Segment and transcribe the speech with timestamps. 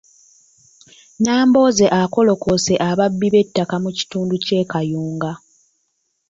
[1.21, 5.31] Nambooze akolokose ababbi b’ettaka mu kitundu ky’e Kayunga.